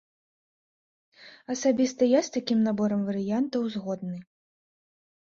Асабіста 1.53 2.07
я 2.11 2.21
з 2.27 2.31
такім 2.37 2.59
наборам 2.67 3.03
варыянтаў 3.09 3.61
згодны. 3.75 4.15